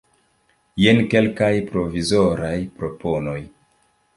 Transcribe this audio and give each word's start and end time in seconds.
Jen 0.85 1.01
kelkaj 1.11 1.51
provizoraj 1.73 2.57
proponoj. 2.81 3.39